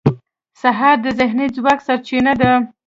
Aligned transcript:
سهار 0.61 0.97
د 1.05 1.07
ذهني 1.19 1.47
ځواک 1.55 1.79
سرچینه 1.87 2.33
ده. 2.41 2.51